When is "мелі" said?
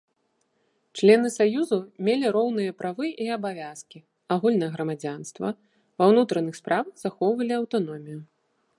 2.07-2.31